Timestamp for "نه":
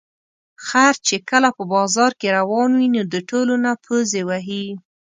3.65-3.71